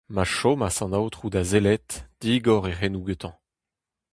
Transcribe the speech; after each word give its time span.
Ma 0.13 0.23
chomas 0.35 0.77
an 0.83 0.95
aotrou 0.97 1.29
da 1.33 1.43
sellet, 1.49 1.89
digor 2.21 2.63
e 2.71 2.73
c'henoù 2.77 3.03
gantañ. 3.07 3.35